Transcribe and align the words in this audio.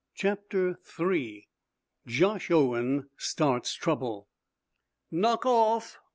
CHAPTER 0.15 0.79
III 0.99 1.47
JOSH 2.07 2.49
OWEN 2.49 3.09
STARTS 3.17 3.75
TROUBLE 3.75 4.27
"Knock 5.11 5.45
off!" 5.45 5.99